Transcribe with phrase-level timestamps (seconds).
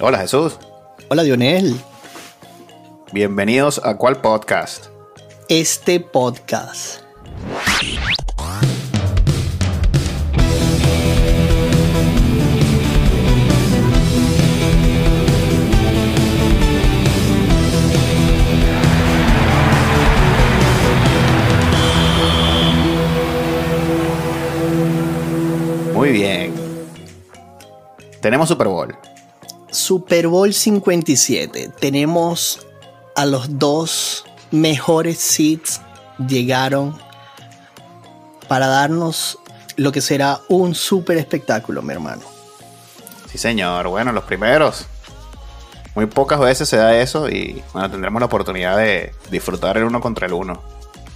[0.00, 0.58] Hola Jesús.
[1.08, 1.76] Hola Dionel.
[3.12, 4.86] Bienvenidos a cuál podcast.
[5.48, 7.02] Este podcast.
[25.94, 26.52] Muy bien.
[28.20, 29.03] Tenemos Super Bowl.
[29.74, 31.70] Super Bowl 57.
[31.80, 32.66] Tenemos
[33.16, 35.80] a los dos mejores seeds
[36.28, 36.96] llegaron
[38.48, 39.38] para darnos
[39.76, 42.22] lo que será un super espectáculo, mi hermano.
[43.30, 43.88] Sí, señor.
[43.88, 44.86] Bueno, los primeros.
[45.96, 50.00] Muy pocas veces se da eso y bueno, tendremos la oportunidad de disfrutar el uno
[50.00, 50.62] contra el uno.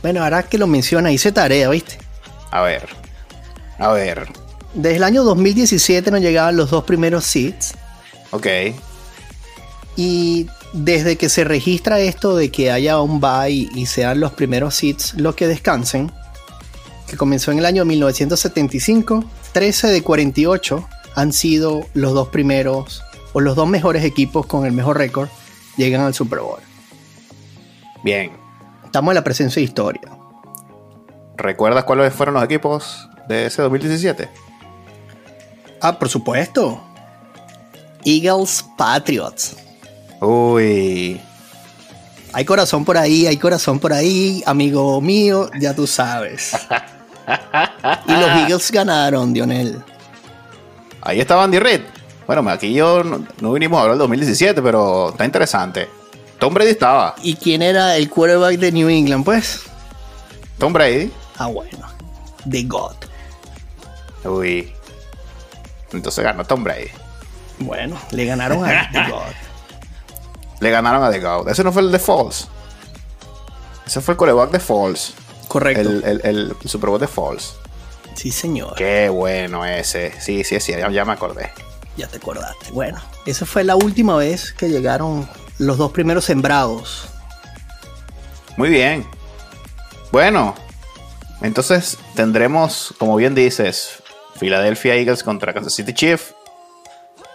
[0.02, 1.98] Bueno, ahora que lo menciona, hice tarea, ¿viste?
[2.50, 2.88] A ver.
[3.78, 4.28] A ver.
[4.74, 7.74] Desde el año 2017 nos llegaban los dos primeros seeds.
[8.30, 8.46] Ok.
[9.96, 14.74] Y desde que se registra esto de que haya un bye y sean los primeros
[14.74, 16.12] seeds los que descansen,
[17.08, 23.40] que comenzó en el año 1975, 13 de 48 han sido los dos primeros o
[23.40, 25.28] los dos mejores equipos con el mejor récord
[25.76, 26.60] llegan al Super Bowl.
[28.04, 28.32] Bien.
[28.84, 30.10] Estamos en la presencia de historia.
[31.36, 34.28] ¿Recuerdas cuáles fueron los equipos de ese 2017?
[35.80, 36.80] Ah, por supuesto.
[38.04, 39.56] Eagles Patriots.
[40.20, 41.20] Uy.
[42.32, 46.52] Hay corazón por ahí, hay corazón por ahí, amigo mío, ya tú sabes.
[48.06, 49.82] y los Eagles ganaron, Dionel.
[51.00, 51.80] Ahí estaba Andy Reid.
[52.26, 55.88] Bueno, aquí yo no, no vinimos a hablar del 2017, pero está interesante.
[56.38, 57.14] Tom Brady estaba.
[57.22, 59.62] ¿Y quién era el quarterback de New England, pues?
[60.58, 61.10] Tom Brady.
[61.38, 61.86] Ah, bueno.
[62.48, 62.94] The God.
[64.24, 64.72] Uy.
[65.92, 66.90] Entonces ganó Tom Brady.
[67.60, 69.32] Bueno, le ganaron a The God.
[70.60, 71.48] Le ganaron a The God.
[71.48, 72.48] Ese no fue el de Falls.
[73.86, 75.14] Ese fue el coreback de Falls.
[75.48, 75.80] Correcto.
[75.80, 77.54] El, el, el Super Bowl de Falls.
[78.14, 78.74] Sí, señor.
[78.74, 80.12] Qué bueno ese.
[80.20, 81.50] Sí, sí, sí, ya, ya me acordé.
[81.96, 82.70] Ya te acordaste.
[82.72, 87.08] Bueno, esa fue la última vez que llegaron los dos primeros sembrados.
[88.56, 89.06] Muy bien.
[90.10, 90.54] Bueno,
[91.42, 94.02] entonces tendremos, como bien dices,
[94.38, 96.34] Philadelphia Eagles contra Kansas City Chiefs.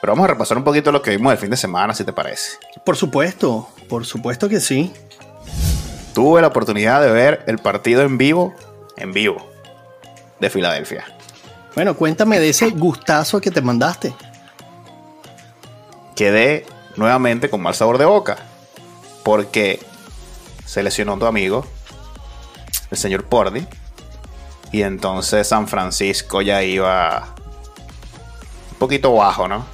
[0.03, 2.12] Pero vamos a repasar un poquito lo que vimos el fin de semana, si te
[2.12, 2.58] parece.
[2.84, 4.91] Por supuesto, por supuesto que sí.
[6.14, 8.53] Tuve la oportunidad de ver el partido en vivo,
[8.97, 9.50] en vivo,
[10.42, 11.06] de Filadelfia.
[11.74, 14.13] Bueno, cuéntame de ese gustazo que te mandaste.
[16.18, 16.66] Quedé
[16.97, 18.40] nuevamente con mal sabor de boca.
[19.24, 19.80] Porque
[20.66, 21.66] se lesionó tu amigo,
[22.92, 23.66] el señor Pordy.
[24.74, 27.34] Y entonces San Francisco ya iba
[28.69, 29.72] un poquito bajo, ¿no?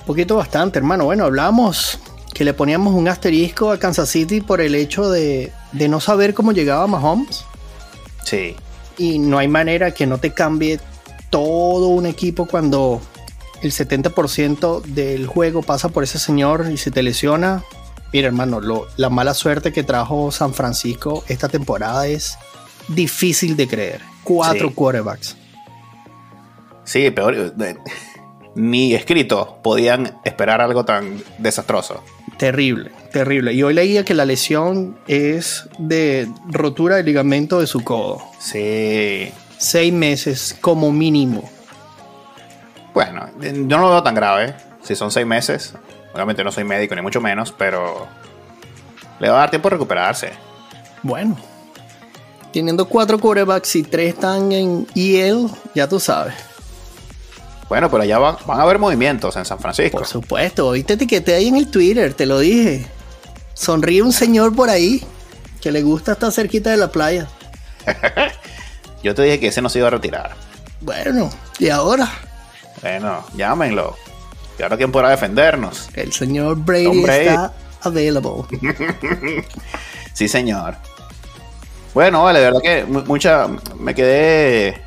[0.00, 1.04] Un poquito bastante, hermano.
[1.04, 1.98] Bueno, hablamos
[2.34, 6.34] que le poníamos un asterisco a Kansas City por el hecho de, de no saber
[6.34, 7.44] cómo llegaba Mahomes.
[8.24, 8.56] Sí.
[8.98, 10.78] Y no hay manera que no te cambie
[11.30, 13.00] todo un equipo cuando
[13.62, 17.62] el 70% del juego pasa por ese señor y se te lesiona.
[18.12, 22.38] Mira, hermano, lo, la mala suerte que trajo San Francisco esta temporada es
[22.88, 24.00] difícil de creer.
[24.24, 24.74] Cuatro Sí.
[24.74, 25.36] quarterbacks.
[26.84, 27.54] Sí, peor.
[28.56, 32.02] Ni escrito podían esperar algo tan desastroso.
[32.38, 33.52] Terrible, terrible.
[33.52, 38.22] Y hoy leía que la lesión es de rotura de ligamento de su codo.
[38.38, 39.30] Sí.
[39.58, 41.48] Seis meses como mínimo.
[42.94, 44.54] Bueno, yo no lo veo tan grave.
[44.82, 45.74] Si son seis meses.
[46.14, 48.06] Obviamente no soy médico ni mucho menos, pero
[49.20, 50.32] le va a dar tiempo de recuperarse.
[51.02, 51.36] Bueno,
[52.54, 56.34] teniendo cuatro quarterbacks y tres están en EL, ya tú sabes.
[57.68, 59.98] Bueno, pero allá van, van a haber movimientos en San Francisco.
[59.98, 62.86] Por supuesto, hoy te etiqueté ahí en el Twitter, te lo dije.
[63.54, 65.02] Sonríe un señor por ahí
[65.60, 67.26] que le gusta estar cerquita de la playa.
[69.02, 70.30] Yo te dije que ese no se iba a retirar.
[70.80, 72.08] Bueno, y ahora
[72.82, 73.96] Bueno, llámenlo.
[74.58, 75.88] Y ahora quién podrá defendernos.
[75.94, 77.26] el señor Brady, Brady.
[77.26, 77.52] está
[77.82, 78.44] available.
[80.12, 80.76] Sí, señor.
[81.92, 83.48] Bueno, vale, de verdad que mu- mucha.
[83.78, 84.80] Me quedé.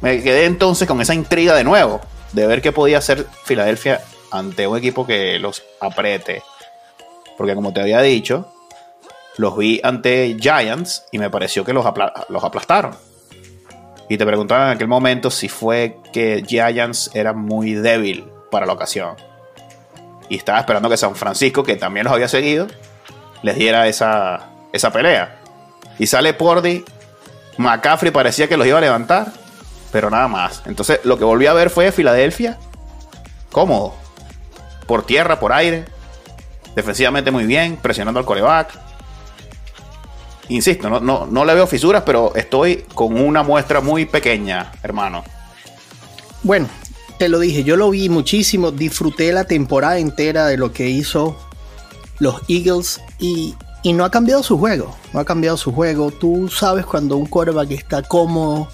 [0.00, 2.00] Me quedé entonces con esa intriga de nuevo.
[2.32, 6.42] De ver qué podía hacer Filadelfia ante un equipo que los apriete.
[7.36, 8.52] Porque como te había dicho,
[9.36, 11.84] los vi ante Giants y me pareció que los,
[12.28, 12.94] los aplastaron.
[14.08, 18.72] Y te preguntaba en aquel momento si fue que Giants era muy débil para la
[18.72, 19.16] ocasión.
[20.28, 22.66] Y estaba esperando que San Francisco, que también los había seguido,
[23.42, 25.40] les diera esa, esa pelea.
[25.98, 26.84] Y sale Pordy,
[27.56, 29.32] McCaffrey parecía que los iba a levantar,
[29.92, 30.62] pero nada más.
[30.66, 32.58] Entonces lo que volví a ver fue Filadelfia
[33.50, 33.94] cómodo.
[34.86, 35.84] por tierra, por aire.
[36.74, 38.78] Defensivamente muy bien, presionando al coreback.
[40.48, 45.22] Insisto, no, no, no le veo fisuras, pero estoy con una muestra muy pequeña, hermano.
[46.42, 46.68] Bueno,
[47.18, 51.36] te lo dije, yo lo vi muchísimo, disfruté la temporada entera de lo que hizo
[52.18, 53.54] los Eagles y,
[53.84, 56.10] y no ha cambiado su juego, no ha cambiado su juego.
[56.10, 58.68] Tú sabes cuando un quarterback está cómodo,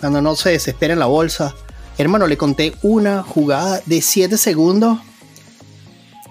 [0.00, 1.54] cuando no se desespera en la bolsa.
[1.98, 4.98] Hermano, le conté una jugada de 7 segundos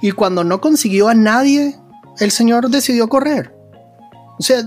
[0.01, 1.75] y cuando no consiguió a nadie,
[2.19, 3.53] el señor decidió correr.
[4.39, 4.65] O sea,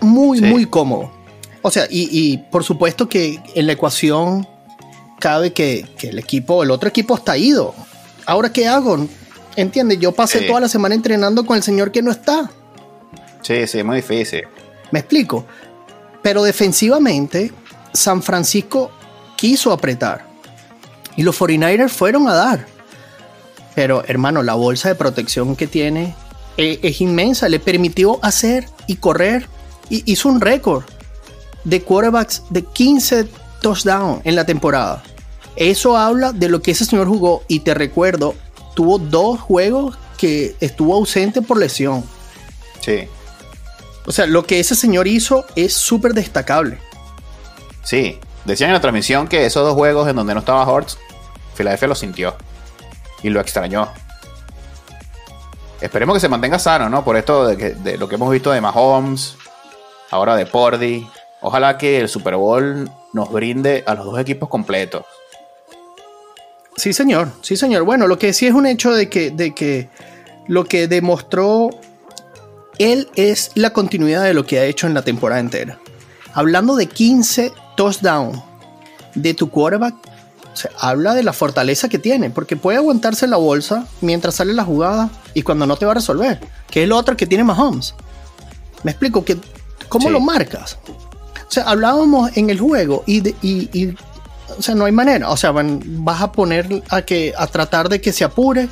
[0.00, 0.44] muy, Sí.
[0.44, 1.10] muy cómodo.
[1.62, 4.46] O sea, y, y por supuesto que en la ecuación
[5.18, 7.74] cabe que, que el equipo, el otro equipo está ido.
[8.24, 9.06] Ahora, ¿qué hago?
[9.56, 9.98] ¿Entiendes?
[9.98, 10.46] Yo pasé Sí.
[10.46, 12.50] toda la semana entrenando con el señor que no está.
[13.42, 14.42] Sí, sí, muy difícil.
[14.92, 15.44] ¿Me explico?
[16.22, 17.52] Pero defensivamente,
[17.92, 18.90] San Francisco
[19.36, 20.26] quiso apretar.
[21.16, 22.66] Y los 49ers fueron a dar.
[23.74, 26.14] Pero, hermano, la bolsa de protección que tiene
[26.56, 27.48] eh, es inmensa.
[27.48, 29.48] Le permitió hacer y correr.
[29.90, 30.84] Y hizo un récord
[31.64, 33.28] de quarterbacks de 15
[33.60, 35.02] touchdowns en la temporada.
[35.56, 37.42] Eso habla de lo que ese señor jugó.
[37.48, 38.34] Y te recuerdo,
[38.74, 42.04] tuvo dos juegos que estuvo ausente por lesión.
[42.80, 43.08] Sí,
[44.06, 46.78] O sea, lo que ese señor hizo es súper destacable.
[47.82, 48.18] Sí.
[48.44, 50.96] Decían en la transmisión que esos dos juegos en donde no estaba Hortz,
[51.54, 52.34] Filadelfia lo sintió
[53.22, 53.90] y lo extrañó.
[55.80, 57.04] Esperemos que se mantenga sano, ¿no?
[57.04, 59.36] Por esto de, que- de lo que hemos visto de Mahomes,
[60.10, 61.06] ahora de Pordy.
[61.40, 65.04] Ojalá que el Super Bowl nos brinde a los dos equipos completos.
[66.76, 67.28] Sí, señor.
[67.42, 67.82] Sí, señor.
[67.84, 69.88] Bueno, lo que sí es un hecho de que, de que
[70.46, 71.70] lo que demostró
[72.78, 75.78] él es la continuidad de lo que ha hecho en la temporada entera.
[76.34, 78.38] Hablando de 15 touchdowns
[79.14, 79.94] de tu quarterback,
[80.52, 84.52] o sea, habla de la fortaleza que tiene, porque puede aguantarse la bolsa mientras sale
[84.52, 86.40] la jugada y cuando no te va a resolver,
[86.70, 87.94] que es lo otro que tiene Mahomes.
[88.82, 89.38] Me explico que
[89.88, 90.12] cómo Sí.
[90.12, 90.76] lo marcas.
[90.88, 93.94] O sea, hablábamos en el juego y, de- y- y,
[94.58, 95.30] o sea, no hay manera.
[95.30, 98.68] O sea, van- vas a poner a que a tratar de que se apure,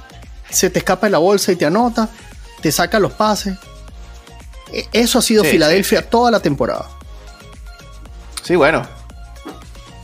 [0.50, 2.08] se te escapa de la bolsa y te anota,
[2.60, 3.56] te saca los pases.
[4.72, 6.88] E- Eso ha sido Sí, Filadelfia toda la temporada.
[8.46, 8.82] Sí, bueno.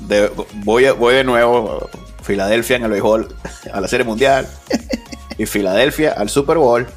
[0.00, 1.88] De- voy, voy de nuevo.
[2.24, 3.36] Filadelfia en el béisbol
[3.72, 4.48] a la Serie Mundial.
[5.38, 6.88] y Filadelfia al Super Bowl.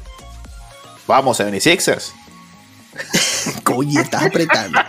[1.06, 2.10] Vamos, 76ers.
[3.76, 4.80] Oye, estás apretando.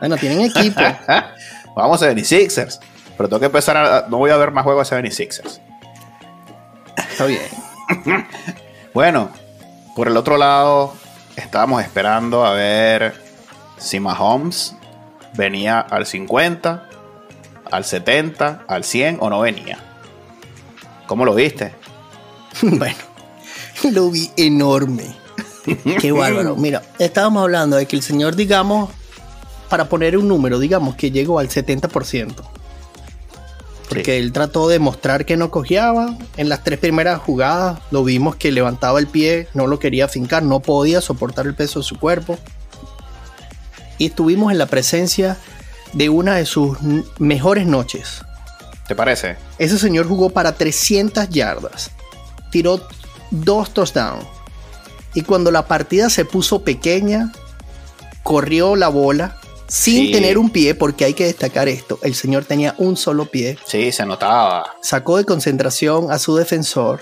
[0.00, 0.80] bueno, tienen equipo.
[1.76, 2.78] Vamos, 76ers.
[3.18, 4.06] Pero tengo que empezar a.
[4.08, 5.60] No voy a ver más juegos de 76ers.
[7.10, 7.42] Está bien.
[8.94, 9.30] Bueno,
[9.94, 10.94] por el otro lado,
[11.36, 13.22] estábamos esperando a ver
[13.76, 14.74] si Mahomes
[15.36, 16.88] venía al 50,
[17.70, 19.78] al 70, al 100 o no venía.
[21.06, 21.74] ¿Cómo lo viste?
[22.62, 22.96] Bueno,
[23.92, 25.14] lo vi enorme.
[26.00, 26.56] Qué bárbaro.
[26.56, 28.90] Mira, estábamos hablando de que el señor, digamos,
[29.68, 32.34] para poner un número, digamos que llegó al 70%.
[33.88, 34.10] Porque Sí.
[34.12, 36.16] él trató de mostrar que no cojeaba.
[36.38, 40.42] En las tres primeras jugadas lo vimos que levantaba el pie, no lo quería fincar,
[40.42, 42.38] no podía soportar el peso de su cuerpo.
[43.98, 45.36] Y estuvimos en la presencia
[45.92, 46.76] de una de sus
[47.18, 48.20] mejores noches.
[48.86, 49.36] ¿Te parece?
[49.58, 51.90] Ese señor jugó para 300 yardas.
[52.50, 52.86] Tiró
[53.30, 54.24] dos touchdowns.
[55.14, 57.32] Y cuando la partida se puso pequeña,
[58.22, 60.12] corrió la bola sin Sí.
[60.12, 61.98] tener un pie, porque hay que destacar esto.
[62.02, 63.58] El señor tenía un solo pie.
[63.66, 64.74] Sí, se notaba.
[64.82, 67.00] Sacó de concentración a su defensor.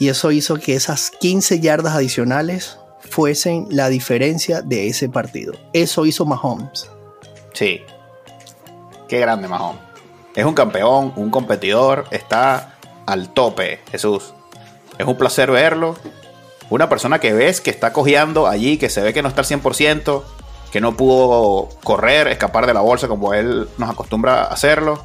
[0.00, 5.54] Y eso hizo que esas 15 yardas adicionales fuesen la diferencia de ese partido.
[5.72, 6.90] Eso hizo Mahomes.
[7.52, 7.82] Sí.
[9.08, 9.82] Qué grande Mahomes.
[10.34, 12.76] Es un campeón, un competidor, está
[13.06, 14.32] al tope, Jesús.
[14.98, 15.96] Es un placer verlo.
[16.68, 19.46] Una persona que ves que está cojeando allí, que se ve que no está al
[19.46, 20.22] 100%,
[20.70, 25.04] que no pudo correr, escapar de la bolsa como él nos acostumbra a hacerlo.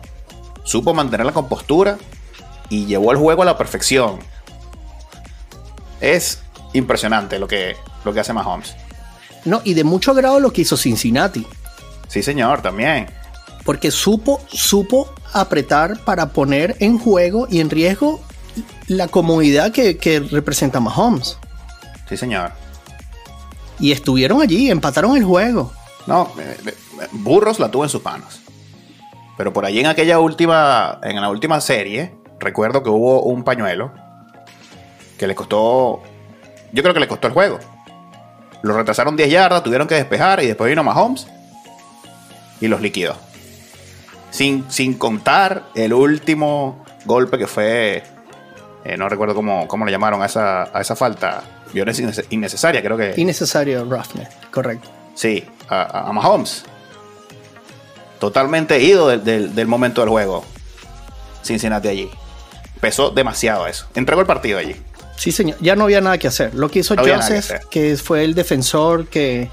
[0.63, 1.97] Supo mantener la compostura
[2.69, 4.19] y llevó el juego a la perfección.
[6.01, 6.44] Es
[6.75, 8.75] impresionante lo que, lo que hace Mahomes.
[9.45, 11.45] No, y de mucho agrado lo que hizo Cincinnati.
[12.07, 13.07] Sí, señor, también.
[13.63, 18.21] porque supo, supo apretar para poner en juego y en riesgo
[18.87, 21.37] la comodidad que, que representa Mahomes.
[22.07, 22.51] Sí, señor.
[23.79, 25.73] Y estuvieron allí, empataron el juego.
[26.07, 26.73] No, eh, eh,
[27.11, 28.39] Burros la tuvo en sus manos.
[29.37, 33.91] Pero por allí en aquella última, en la última serie, recuerdo que hubo un pañuelo
[35.17, 36.03] que le costó,
[36.71, 37.59] yo creo que le costó el juego.
[38.61, 41.27] Lo retrasaron 10 yardas, tuvieron que despejar y después vino Mahomes
[42.61, 43.15] y los liquidó.
[44.31, 48.03] Sin, sin contar el último golpe que fue
[48.83, 51.41] eh, no recuerdo cómo, cómo le llamaron a esa, a esa falta,
[51.73, 53.13] violencia innece- innecesaria, creo que.
[53.17, 54.89] Innecesario roughness, correcto.
[55.15, 56.65] Sí, a, a Mahomes.
[58.19, 60.43] Totalmente ido del, del- del momento del juego.
[61.43, 62.09] Cincinnati allí.
[62.79, 63.87] Pesó demasiado eso.
[63.95, 64.75] Entregó el partido allí.
[65.17, 65.57] Sí, señor.
[65.61, 66.53] Ya no había nada que hacer.
[66.53, 69.49] Lo que hizo No que Joseph, que, fue el defensor que,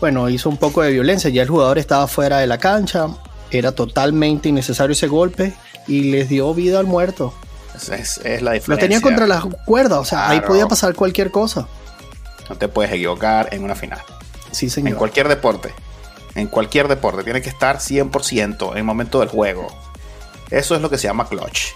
[0.00, 1.28] bueno, hizo un poco de violencia.
[1.30, 3.08] Ya el jugador estaba fuera de la cancha.
[3.50, 5.52] Era totalmente innecesario ese golpe
[5.86, 7.34] y les dio vida al muerto.
[7.74, 8.74] Es, es- es la diferencia.
[8.74, 11.66] Lo tenía contra las cuerdas, o sea, ahí podía pasar cualquier cosa.
[12.48, 14.00] No te puedes equivocar en una final.
[14.50, 14.96] Sí, En señor.
[14.98, 15.72] cualquier deporte.
[16.34, 17.22] En cualquier deporte.
[17.24, 19.66] Tiene que estar 100% en el momento del juego.
[20.50, 21.68] Eso es lo que se llama clutch.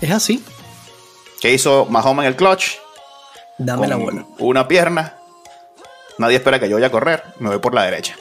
[0.00, 0.42] Es así.
[1.40, 2.76] ¿Qué hizo Mahomes en el clutch?
[3.58, 4.26] Dame Con la bola.
[4.38, 5.14] una pierna.
[6.18, 7.22] Nadie espera que yo vaya a correr.
[7.38, 8.16] Me voy por la derecha.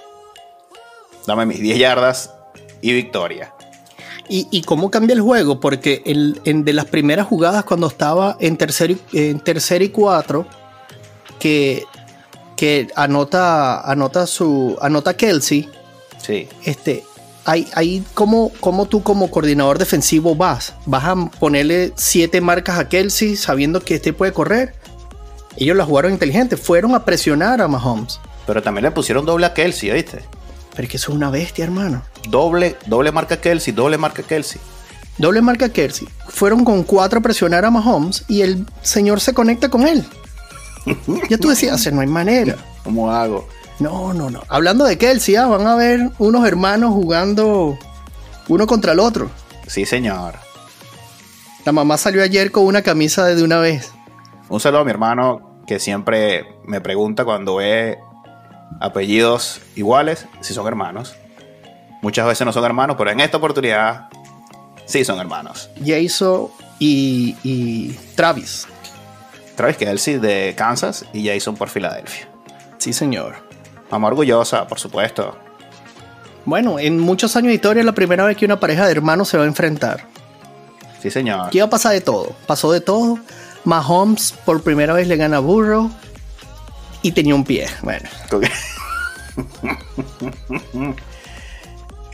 [1.25, 2.33] Dame mis 10 yardas
[2.81, 3.53] y victoria.
[4.29, 5.59] ¿Y, y cómo cambia el juego?
[5.59, 9.89] Porque el, en de las primeras jugadas, cuando estaba en tercer y, en tercer y
[9.89, 10.45] cuatro,
[11.39, 11.85] que,
[12.55, 14.77] que anota, anota su.
[14.81, 15.69] anota Kelsey,
[16.21, 16.47] Sí.
[16.65, 17.03] este.
[17.47, 20.73] Ahí, ahí ¿cómo, cómo tú como coordinador defensivo vas?
[20.85, 24.75] ¿Vas a ponerle siete marcas a Kelsey sabiendo que este puede correr?
[25.55, 28.19] Ellos la jugaron inteligente, fueron a presionar a Mahomes.
[28.45, 30.23] Pero también le pusieron doble a Kelsey, ¿viste?
[30.71, 32.03] Pero es que eso es una bestia, hermano.
[32.29, 34.59] Doble, doble marca Kelsey, doble marca Kelsey.
[35.17, 36.07] Doble marca Kelsey.
[36.27, 40.05] Fueron con cuatro a presionar a Mahomes y el señor se conecta con él.
[41.29, 42.57] Ya tú decías, no hay manera.
[42.83, 43.47] ¿Cómo hago?
[43.79, 44.41] No, no, no.
[44.47, 47.77] Hablando de Kelsey, ah, van a ver unos hermanos jugando
[48.47, 49.29] uno contra el otro.
[49.67, 50.35] Sí, señor.
[51.65, 53.91] La mamá salió ayer con una camisa de una vez.
[54.49, 57.97] Un saludo a mi hermano que siempre me pregunta cuando ve
[58.79, 61.15] apellidos iguales si son hermanos.
[62.01, 64.07] Muchas veces no son hermanos, pero en esta oportunidad
[64.85, 65.69] sí son hermanos.
[65.85, 66.47] Jason
[66.79, 68.67] y, y Travis.
[69.55, 72.29] Travis Kelsey de Kansas y Jason por Filadelfia.
[72.77, 73.46] Sí, señor.
[73.91, 75.37] Mamá orgullosa, por supuesto.
[76.45, 79.29] Bueno, en muchos años de historia es la primera vez que una pareja de hermanos
[79.29, 80.05] se va a enfrentar.
[81.01, 81.47] Sí, señor.
[81.47, 82.33] Aquí iba a pasar de todo.
[82.47, 83.19] Pasó de todo.
[83.65, 85.91] Mahomes por primera vez le gana a Burrow.
[87.01, 87.67] Y tenía un pie.
[87.83, 88.09] Bueno,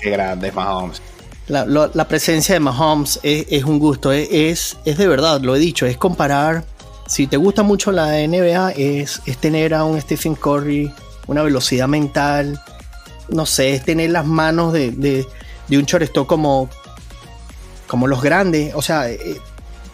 [0.01, 1.01] Qué grande es Mahomes.
[1.47, 4.11] la, lo- la presencia de Mahomes es, es un gusto.
[4.11, 5.85] Es, es, es de verdad, lo he dicho.
[5.85, 6.65] Es comparar.
[7.07, 10.91] Si te gusta mucho la NBA, es tener a un Stephen Curry,
[11.27, 12.61] una velocidad mental.
[13.29, 15.25] No sé, es tener las manos de, de,
[15.67, 16.69] de un shortstop como,
[17.87, 18.73] como los grandes.
[18.75, 19.39] O sea, eh,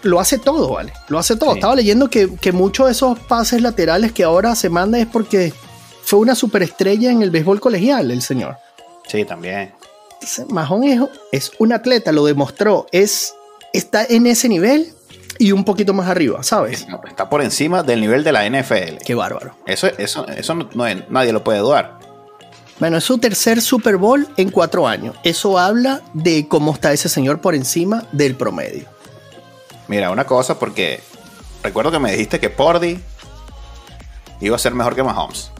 [0.03, 0.93] lo hace todo, ¿vale?
[1.07, 1.51] Lo hace todo.
[1.51, 1.57] Sí.
[1.57, 5.53] Estaba leyendo que, que muchos de esos pases laterales que ahora se manda es porque
[6.03, 8.57] fue una superestrella en el béisbol colegial, el señor.
[9.07, 9.73] Sí, también.
[10.13, 10.99] Entonces, Mahomes
[11.31, 12.87] es, es un atleta, lo demostró.
[12.91, 13.33] Es,
[13.73, 14.93] está en ese nivel
[15.39, 16.85] y un poquito más arriba, ¿sabes?
[17.07, 18.97] Está por encima del nivel de la NFL.
[19.03, 19.55] Qué bárbaro.
[19.65, 21.97] Eso, eso, eso no, no es- nadie lo puede dudar.
[22.79, 25.15] Bueno, es su tercer Super Bowl en cuatro años.
[25.23, 28.85] Eso habla de cómo está ese señor por encima del promedio.
[29.87, 31.01] Mira, una cosa, porque
[31.63, 32.99] recuerdo que me dijiste que Pordy
[34.39, 35.51] iba a ser mejor que Mahomes.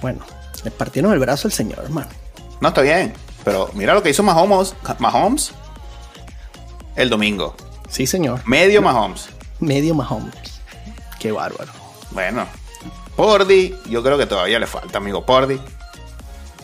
[0.00, 0.20] Bueno,
[0.64, 2.08] le partieron el brazo al señor, hermano.
[2.60, 3.12] No, está bien.
[3.44, 5.52] Pero mira lo que hizo Mahomes, Mahomes
[6.96, 7.54] el domingo.
[7.92, 8.40] Sí, señor.
[8.46, 9.28] Medio Mahomes.
[9.60, 10.34] Medio Mahomes.
[11.20, 11.70] Qué bárbaro.
[12.10, 12.46] Bueno,
[13.16, 15.60] Pordy, yo creo que todavía le falta, amigo Pordy,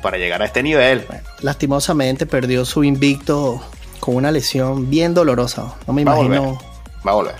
[0.02, 1.04] para llegar a este nivel.
[1.06, 3.62] Bueno, lastimosamente perdió su invicto
[4.00, 5.74] con una lesión bien dolorosa.
[5.86, 6.42] No me Va imagino.
[6.42, 6.58] volver.
[7.06, 7.34] Va a volver.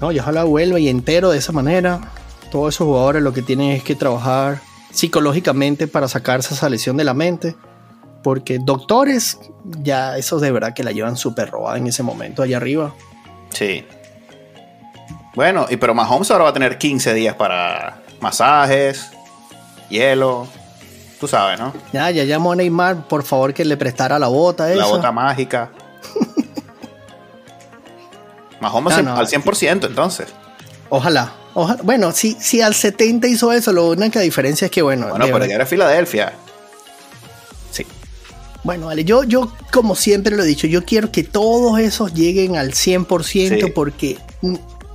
[0.00, 2.00] No, y ojalá vuelva y entero de esa manera.
[2.50, 4.60] Todos esos jugadores lo que tienen es que trabajar
[4.92, 7.56] psicológicamente para sacarse esa lesión de la mente.
[8.22, 12.58] Porque doctores, ya esos de verdad que la llevan súper robada en ese momento allá
[12.58, 12.94] arriba.
[13.52, 13.86] Sí.
[15.34, 19.10] Bueno, y pero Mahomes ahora va a tener 15 días para masajes,
[19.88, 20.46] hielo.
[21.20, 21.72] Tú sabes, ¿no?
[21.92, 24.86] Ya, ya llamó a Neymar, por favor que le prestara la bota La esa.
[24.86, 25.70] bota mágica.
[28.60, 29.16] Mahomes No, no.
[29.16, 30.28] al 100% entonces.
[30.88, 31.32] Ojalá.
[31.54, 31.80] ojalá.
[31.82, 35.46] Bueno, si, si al 70 hizo eso, lo única diferencia es que, bueno, Bueno, pero
[35.46, 36.32] ya era Filadelfia.
[38.64, 42.56] Bueno, vale, yo, yo como siempre lo he dicho, yo quiero que todos esos lleguen
[42.56, 43.72] al 100% Sí.
[43.74, 44.18] porque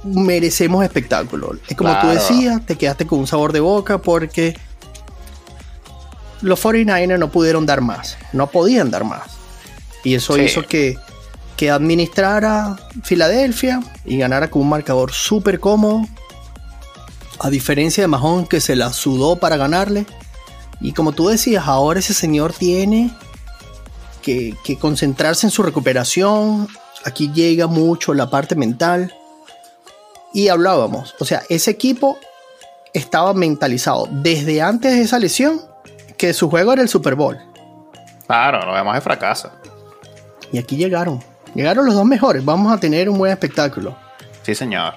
[0.05, 1.51] merecemos espectáculo.
[1.67, 4.57] Es como tú decías, te quedaste con un sabor de boca porque
[6.41, 9.23] los 49ers no pudieron dar más, no podían dar más.
[10.03, 10.41] Y eso Sí.
[10.41, 10.95] hizo que,
[11.57, 16.05] que administrara Filadelfia y ganara con un marcador súper cómodo.
[17.39, 20.05] A diferencia de Mahomes que se la sudó para ganarle.
[20.79, 23.11] Y como tú decías, ahora ese señor tiene
[24.27, 26.67] que, que concentrarse en su recuperación.
[27.05, 29.13] Aquí llega mucho la parte mental.
[30.33, 32.19] Y hablábamos, o sea, ese equipo
[32.93, 35.61] estaba mentalizado desde antes de esa lesión
[36.17, 37.37] que su juego era el Super Bowl.
[38.25, 39.49] Claro, lo demás es fracaso.
[40.51, 41.23] Y aquí llegaron.
[41.55, 42.43] Llegaron los dos mejores.
[42.43, 43.95] Vamos a tener un buen espectáculo.
[44.43, 44.93] Sí, señor.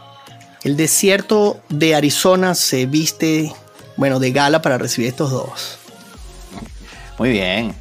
[0.65, 3.53] El desierto de Arizona se viste,
[3.97, 5.79] bueno, de gala para recibir estos dos.
[7.19, 7.77] Muy bien.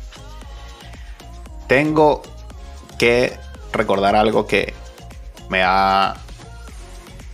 [1.69, 2.23] Tengo
[2.97, 3.37] que
[3.71, 4.73] recordar algo que
[5.49, 6.15] me ha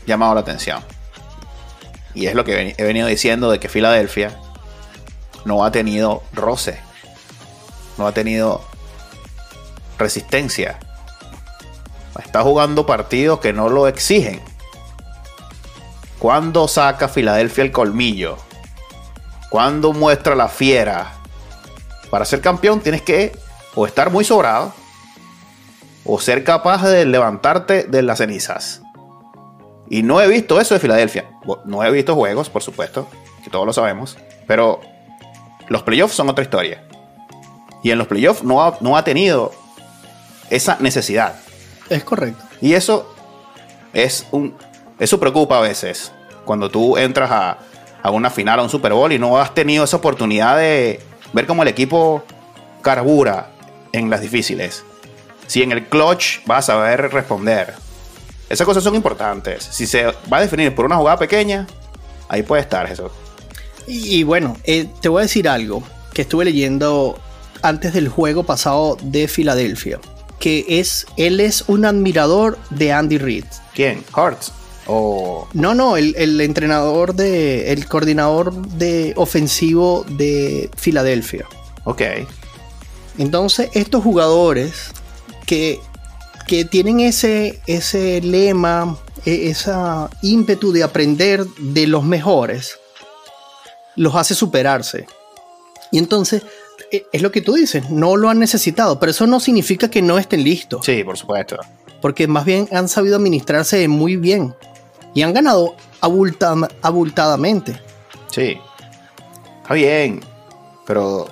[0.05, 0.83] llamado la atención.
[2.13, 4.37] Y es lo que he venido diciendo de que Filadelfia
[5.45, 6.77] no ha tenido roce.
[7.97, 8.61] No ha tenido
[9.97, 10.79] resistencia.
[12.19, 14.41] Está jugando partidos que no lo exigen.
[16.19, 18.37] Cuando saca Filadelfia el colmillo?
[19.49, 21.13] Cuando muestra la fiera?
[22.09, 23.44] Para ser campeón tienes que
[23.75, 24.73] o estar muy sobrado
[26.05, 28.81] o ser capaz de levantarte de las cenizas.
[29.89, 31.25] Y no he visto eso de Filadelfia.
[31.65, 33.07] No he visto juegos, por supuesto,
[33.43, 34.17] que todos lo sabemos.
[34.47, 34.81] Pero
[35.67, 36.83] los playoffs son otra historia.
[37.83, 39.51] Y en los playoffs no ha, no ha tenido
[40.49, 41.35] esa necesidad.
[41.89, 42.43] Es correcto.
[42.61, 43.13] Y eso
[43.93, 44.55] es un.
[44.99, 46.11] Eso preocupa a veces.
[46.45, 47.57] Cuando tú entras a,
[48.01, 50.99] a una final, a un Super Bowl y no has tenido esa oportunidad de
[51.33, 52.23] ver cómo el equipo
[52.81, 53.54] carbura
[53.95, 54.83] en las difíciles.
[55.47, 57.73] Si en el clutch vas a saber responder.
[58.49, 59.67] Esas cosas son importantes.
[59.71, 61.67] Si se va a definir por una jugada pequeña,
[62.29, 63.11] ahí puede estar eso.
[63.87, 65.83] Y, bueno, eh, te voy a decir algo
[66.13, 67.19] que estuve leyendo
[67.61, 69.99] antes del juego pasado de Filadelfia.
[70.39, 73.45] Que es, él es un admirador de Andy Reid.
[73.73, 74.03] ¿Quién?
[74.15, 74.51] Hurts.
[74.87, 75.47] O...
[75.53, 77.71] No, no, el, el, entrenador de.
[77.71, 81.45] el coordinador de ofensivo de Filadelfia.
[81.85, 82.01] Ok.
[83.17, 84.91] Entonces, estos jugadores
[85.45, 85.79] que,
[86.47, 92.79] que tienen ese, ese lema, e, esa ímpetu de aprender de los mejores,
[93.95, 95.07] los hace superarse.
[95.91, 96.43] Y entonces,
[96.91, 100.01] e, es lo que tú dices, no lo han necesitado, pero eso no significa que
[100.01, 100.85] no estén listos.
[100.85, 101.57] Sí, por supuesto.
[102.01, 104.53] Porque más bien han sabido administrarse muy bien
[105.13, 105.75] y han ganado
[106.81, 107.79] abultadamente.
[108.29, 108.57] Sí,
[109.61, 110.19] está bien,
[110.85, 111.27] pero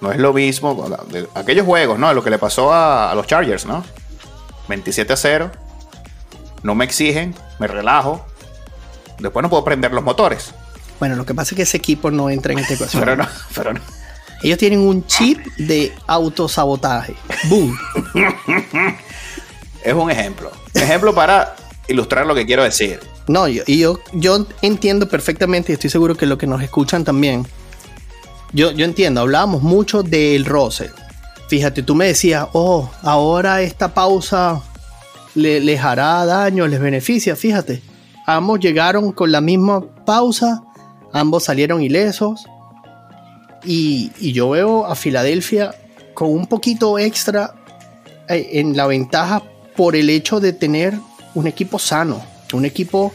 [0.00, 0.88] no es lo mismo.
[1.34, 2.12] aquellos juegos, ¿no?
[2.14, 3.84] Lo que le pasó a, los Chargers, ¿no?
[4.68, 5.50] 27 a 0.
[6.62, 8.24] No me exigen, me relajo.
[9.18, 10.52] Después no puedo prender los motores.
[10.98, 13.02] Bueno, lo que pasa es que ese equipo no entra en esta ecuación.
[13.02, 13.80] pero no, pero no.
[14.42, 17.14] Ellos tienen un chip de autosabotaje.
[17.44, 17.78] ¡Boom!
[19.84, 20.50] es un ejemplo.
[20.72, 21.56] Ejemplo para
[21.88, 23.00] ilustrar lo que quiero decir.
[23.26, 27.04] No, yo, y yo, yo entiendo perfectamente y estoy seguro que lo que nos escuchan
[27.04, 27.46] también
[28.52, 30.90] yo, entiendo, hablábamos mucho del roce.
[31.48, 34.62] Fíjate, tú me decías, oh, ahora esta pausa
[35.34, 37.36] les hará daño, les beneficia.
[37.36, 37.82] Fíjate,
[38.26, 40.62] ambos llegaron con la misma pausa,
[41.12, 42.46] ambos salieron ilesos.
[43.64, 45.74] Y, y yo veo a Filadelfia
[46.14, 47.54] con un poquito extra
[48.28, 49.42] eh, en la ventaja
[49.76, 50.98] por el hecho de tener
[51.34, 53.12] un equipo sano, un equipo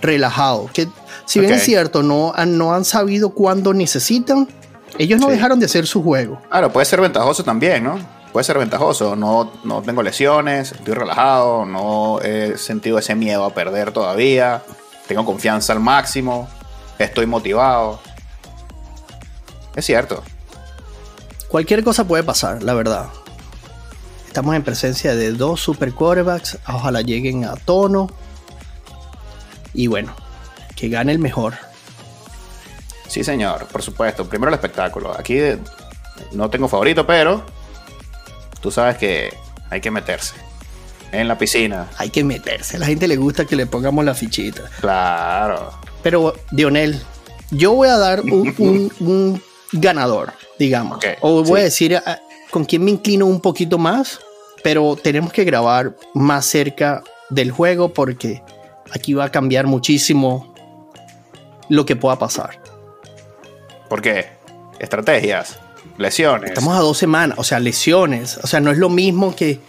[0.00, 0.68] relajado.
[0.72, 0.88] Que
[1.24, 4.48] si bien es cierto, no, no han sabido cuándo necesitan,
[4.98, 6.40] ellos no dejaron de hacer su juego.
[6.50, 7.98] Claro, puede ser ventajoso también, ¿no?
[8.32, 9.16] Puede ser ventajoso.
[9.16, 14.62] No, no tengo lesiones, estoy relajado, no he sentido ese miedo a perder todavía.
[15.06, 16.48] Tengo confianza al máximo,
[16.98, 18.00] estoy motivado.
[19.74, 20.22] Es cierto.
[21.48, 23.06] Cualquier cosa puede pasar, la verdad.
[24.26, 26.58] Estamos en presencia de dos super quarterbacks.
[26.68, 28.08] Ojalá lleguen a tono.
[29.72, 30.14] Y bueno,
[30.76, 31.54] que gane el mejor.
[33.08, 34.28] Sí, señor, por supuesto.
[34.28, 35.18] Primero el espectáculo.
[35.18, 35.38] Aquí
[36.32, 37.42] no tengo favorito, pero
[38.60, 39.34] tú sabes que
[39.70, 40.34] hay que meterse.
[41.10, 41.88] En la piscina.
[41.96, 42.76] Hay que meterse.
[42.76, 44.62] A la gente le gusta que le pongamos la fichita.
[44.80, 45.72] Claro.
[46.02, 47.00] Pero, Dionel,
[47.50, 49.42] yo voy a dar un,
[49.72, 50.98] ganador, digamos.
[51.20, 52.18] o voy a decir ah,
[52.50, 54.20] con quién me inclino un poquito más,
[54.62, 58.42] pero tenemos que grabar más cerca del juego porque
[58.90, 60.54] aquí va a cambiar muchísimo
[61.68, 62.67] lo que pueda pasar.
[63.88, 64.26] ¿Por qué?
[64.78, 65.58] Estrategias,
[65.96, 66.50] lesiones.
[66.50, 68.38] Estamos a dos semanas, o sea, lesiones.
[68.42, 69.60] O sea, no es lo mismo que,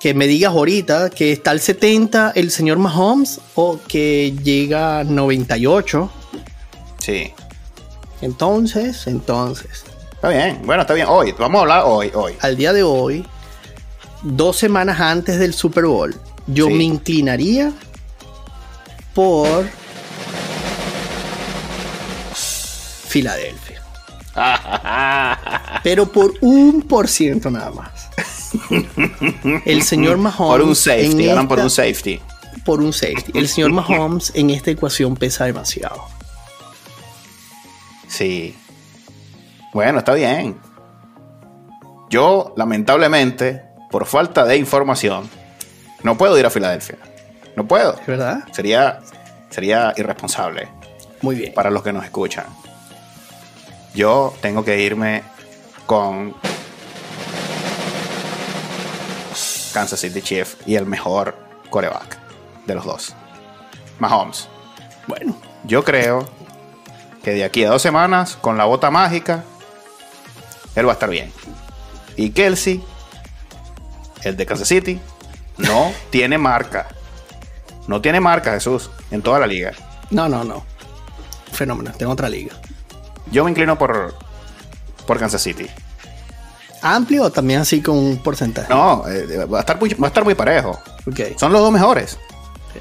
[0.00, 5.04] que me digas ahorita que está al 70 el señor Mahomes o que llega a
[5.04, 6.10] 98.
[6.98, 7.32] Sí.
[8.20, 9.84] Entonces, entonces.
[10.12, 11.06] Está bien, bueno, está bien.
[11.08, 12.34] Hoy, vamos a hablar hoy, hoy.
[12.40, 13.26] Al día de hoy,
[14.22, 16.14] dos semanas antes del Super Bowl,
[16.46, 17.72] yo me inclinaría
[19.14, 19.66] por
[23.12, 23.82] Filadelfia.
[25.82, 28.08] Pero por un por ciento nada más.
[29.66, 30.50] El señor Mahomes.
[30.58, 32.20] Por un safety, por un safety.
[32.64, 33.32] por un safety.
[33.38, 36.06] El señor Mahomes en esta ecuación pesa demasiado.
[38.08, 38.56] Sí.
[39.74, 40.58] Bueno, está bien.
[42.08, 45.28] Yo, lamentablemente, por falta de información,
[46.02, 46.96] no puedo ir a Filadelfia.
[47.56, 47.98] No puedo.
[48.00, 48.44] ¿Es verdad?
[48.52, 49.00] Sería,
[49.50, 50.68] sería irresponsable
[51.20, 51.52] Muy bien.
[51.54, 52.46] para los que nos escuchan.
[53.94, 55.22] Yo tengo que irme
[55.86, 56.34] con
[59.72, 61.36] Kansas City Chief y el mejor
[61.70, 62.18] coreback
[62.66, 63.14] de los dos.
[63.98, 64.48] Mahomes.
[65.06, 66.28] Bueno, Yo creo
[67.22, 69.44] que de aquí a dos semanas, con la bota mágica,
[70.74, 71.32] él va a estar bien.
[72.16, 72.82] Y Kelsey,
[74.22, 75.00] el de Kansas City,
[75.58, 76.88] no tiene marca.
[77.86, 79.72] No tiene marca, Jesús, en toda la liga.
[80.10, 80.64] no, no, no.
[81.52, 82.54] Fenómeno, tengo otra liga.
[83.30, 84.14] Yo me inclino por,
[85.06, 85.66] por Kansas City.
[86.82, 88.68] ¿Amplio o también así con un porcentaje?
[88.68, 90.78] No, eh, va, a estar muy, va a estar muy parejo.
[91.06, 91.38] Ok.
[91.38, 92.18] Son los dos mejores.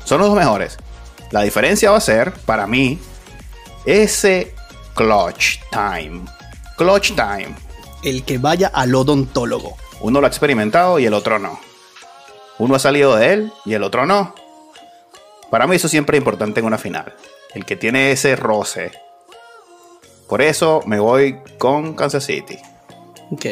[0.04, 0.77] Son los dos mejores.
[1.30, 2.99] La diferencia va a ser, para mí,
[3.86, 4.56] ese
[4.95, 6.21] clutch time.
[6.77, 7.56] Clutch time.
[8.04, 9.77] El que vaya al odontólogo.
[10.01, 11.60] Uno lo ha experimentado y el otro no.
[12.58, 14.34] Uno ha salido de él y el otro no.
[15.51, 17.13] Para mí eso siempre es importante en una final.
[17.54, 18.91] El que tiene ese roce.
[20.32, 22.58] Por eso me voy con Kansas City.
[23.32, 23.48] Ok.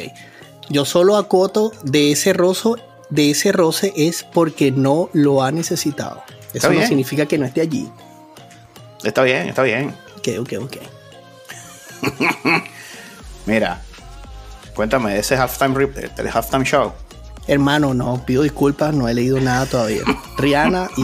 [0.69, 2.77] Yo solo acoto de ese rozo,
[3.09, 6.23] de ese roce es porque no lo ha necesitado.
[6.53, 7.91] Eso no significa que no esté allí.
[9.03, 9.93] Está bien, está bien.
[10.19, 10.77] Ok, ok, ok.
[13.45, 13.81] Mira,
[14.73, 16.93] cuéntame ese halftime, del halftime show.
[17.45, 20.03] Hermano, no, pido disculpas, no he leído nada todavía.
[20.37, 21.03] Rihanna y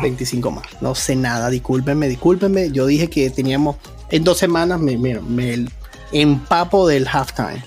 [0.00, 0.64] 25 más.
[0.80, 2.70] No sé nada, discúlpenme, discúlpenme.
[2.70, 3.78] Yo dije que teníamos
[4.10, 5.66] en dos semanas, me, mira, me
[6.12, 7.62] empapo del halftime.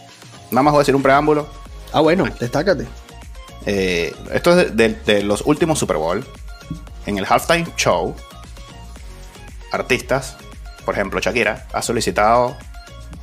[0.52, 1.48] Nada más voy a decir un preámbulo.
[1.94, 2.88] Ah, bueno, destácate.
[3.66, 6.26] Eh, esto es de, de- de los últimos Super Bowl.
[7.06, 8.16] En el halftime show,
[9.72, 10.38] artistas,
[10.86, 12.56] por ejemplo Shakira, ha solicitado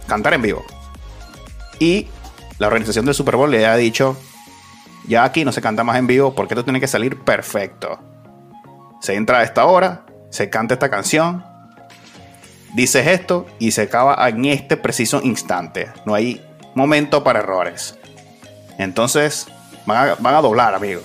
[0.06, 0.64] cantar en vivo.
[1.78, 2.08] Y
[2.58, 4.16] la organización del Super Bowl le ha dicho,
[5.06, 7.98] ya aquí no se canta más en vivo porque esto tiene que salir perfecto.
[9.00, 11.44] Se entra a esta hora, se canta esta canción,
[12.74, 15.88] dices esto y se acaba en este preciso instante.
[16.04, 17.96] No hay momento para errores.
[18.78, 19.46] Entonces,
[19.86, 21.02] van a, van a doblar, amigo.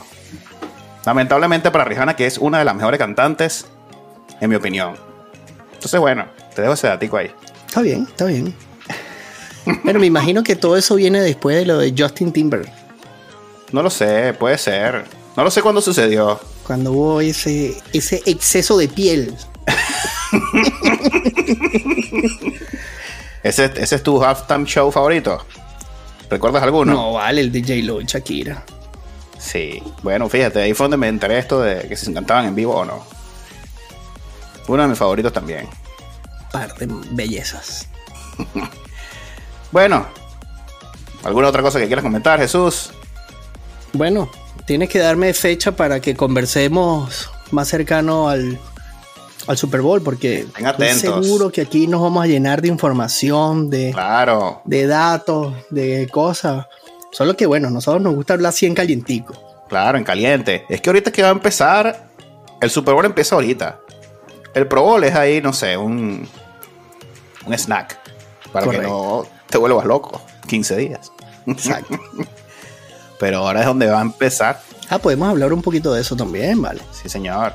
[1.05, 3.65] Lamentablemente para Rihanna, que es una de las mejores cantantes,
[4.39, 4.95] en mi opinión.
[5.73, 7.31] Entonces, bueno, te dejo ese datico ahí.
[7.67, 8.53] Está bien, está bien.
[9.83, 12.69] Pero me imagino que todo eso viene después de lo de Justin Timber.
[13.71, 15.05] No lo sé, puede ser.
[15.35, 16.39] No lo sé cuándo sucedió.
[16.65, 19.35] Cuando hubo ese, ese exceso de piel.
[23.43, 25.45] ¿Ese, ese es tu halftime show favorito?
[26.29, 26.93] ¿Recuerdas alguno?
[26.93, 28.63] No, vale, el de J-Lo y Shakira.
[29.37, 29.83] Sí.
[30.01, 32.75] Bueno, fíjate, ahí fue donde me enteré esto de que si se cantaban en vivo
[32.75, 33.05] o no.
[34.67, 35.67] Uno de mis favoritos también.
[36.51, 37.87] Par de bellezas.
[39.73, 40.05] Bueno,
[41.23, 42.91] ¿alguna otra cosa que quieras comentar, Jesús?
[43.91, 44.29] Bueno,
[44.67, 48.59] tienes que darme fecha para que conversemos más cercano al,
[49.47, 53.91] al Super Bowl, porque estoy seguro que aquí nos vamos a llenar de información, de,
[53.91, 54.61] Claro.
[54.65, 56.65] de datos, de cosas.
[57.11, 59.33] Solo que bueno, a nosotros nos gusta hablar así en calientico.
[59.69, 60.65] Claro, en caliente.
[60.69, 62.07] Es que ahorita que va a empezar,
[62.61, 63.79] el Super Bowl empieza ahorita.
[64.53, 66.27] El Pro Bowl es ahí, no sé, un,
[67.45, 67.99] un snack.
[68.51, 70.21] Para que no te vuelvas loco.
[70.47, 71.11] 15 días.
[71.47, 71.99] Exacto.
[73.19, 74.61] Pero ahora es donde va a empezar.
[74.89, 76.81] ah, podemos hablar un poquito de eso también, vale.
[76.91, 77.53] Sí, señor.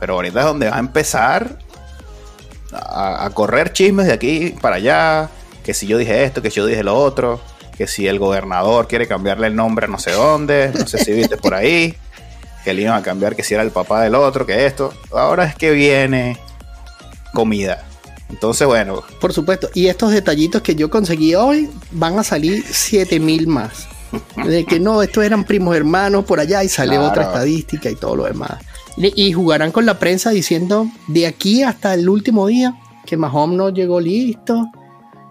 [0.00, 1.58] Pero ahorita es donde va a empezar
[2.72, 5.30] a, a correr chismes de aquí para allá.
[5.64, 7.40] Que si yo dije esto, que si yo dije lo otro.
[7.76, 10.70] Que si el gobernador quiere cambiarle el nombre a no sé dónde.
[10.78, 11.94] No sé si viste por ahí.
[12.64, 14.94] Que le iban a cambiar que si era el papá del otro, que esto.
[15.12, 16.38] Ahora es que viene
[17.34, 17.84] comida.
[18.30, 19.68] Entonces, bueno, Por supuesto.
[19.74, 23.86] Y estos detallitos que yo conseguí hoy van a salir 7000 más.
[24.46, 27.10] De que no, estos eran primos hermanos por allá y sale Claro.
[27.10, 28.52] otra estadística y todo lo demás.
[28.96, 33.70] Y, jugarán con la prensa diciendo de aquí hasta el último día que Mahomes no
[33.70, 34.66] llegó listo.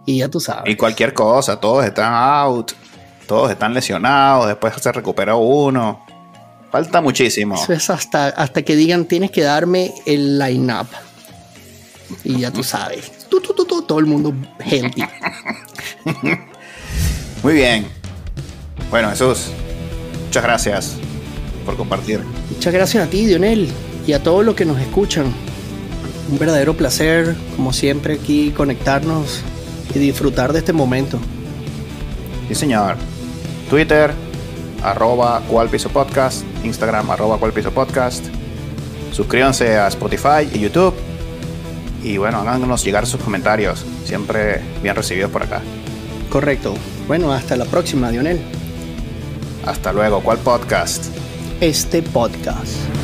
[0.06, 0.72] Y ya tú sabes.
[0.72, 2.74] y cualquier cosa, todos están out.
[3.26, 4.48] Todos están lesionados.
[4.48, 6.06] Después se recuperó uno.
[6.72, 7.56] Falta muchísimo.
[7.56, 10.88] Eso es hasta, hasta que digan tienes que darme el line-up.
[12.24, 13.28] Y ya tú sabes.
[13.30, 15.04] Tú, tú, tú, todo el mundo healthy.
[17.44, 17.88] Muy bien.
[18.90, 19.48] Bueno, Jesús,
[20.26, 20.96] muchas gracias
[21.66, 22.22] por compartir.
[22.64, 23.68] Muchas gracias a ti, Dionel,
[24.08, 25.26] y a todos los que nos escuchan.
[26.32, 29.42] Un verdadero placer, como siempre, aquí conectarnos
[29.94, 31.20] y disfrutar de este momento.
[32.48, 32.96] Sí, señor.
[33.70, 34.14] Twitter,
[34.82, 36.46] arroba cual piso podcast.
[36.64, 38.24] Instagram, arroba cual piso podcast.
[39.12, 40.94] Suscríbanse a Spotify y YouTube.
[42.02, 43.86] Y bueno, háganos llegar sus comentarios.
[44.06, 45.62] Siempre bien recibidos por acá.
[46.30, 46.76] Correcto.
[47.10, 48.40] Bueno, hasta la próxima, Dionel.
[49.66, 50.22] Hasta luego.
[50.22, 51.23] ¿Cuál podcast?
[51.64, 53.03] Este podcast.